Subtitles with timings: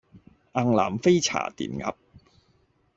[0.55, 1.93] 雁南飛茶田鴨